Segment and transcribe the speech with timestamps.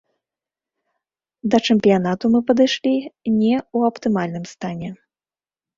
[1.55, 2.95] Да чэмпіянату мы падышлі
[3.39, 4.89] не ў аптымальным стане.